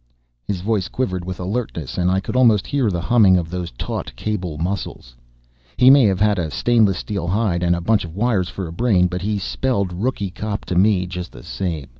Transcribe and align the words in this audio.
His 0.47 0.61
voice 0.61 0.87
quivered 0.87 1.23
with 1.23 1.39
alertness 1.39 1.95
and 1.95 2.09
I 2.09 2.19
could 2.21 2.35
almost 2.35 2.65
hear 2.65 2.89
the 2.89 3.01
humming 3.01 3.37
of 3.37 3.51
those 3.51 3.69
taut 3.77 4.11
cable 4.15 4.57
muscles. 4.57 5.15
He 5.77 5.91
may 5.91 6.05
have 6.05 6.19
had 6.19 6.39
a 6.39 6.49
stainless 6.49 6.97
steel 6.97 7.27
hide 7.27 7.61
and 7.61 7.75
a 7.75 7.81
bunch 7.81 8.03
of 8.03 8.15
wires 8.15 8.49
for 8.49 8.67
a 8.67 8.73
brain 8.73 9.05
but 9.05 9.21
he 9.21 9.37
spelled 9.37 9.93
rookie 9.93 10.31
cop 10.31 10.65
to 10.65 10.75
me 10.75 11.05
just 11.05 11.31
the 11.31 11.43
same. 11.43 11.85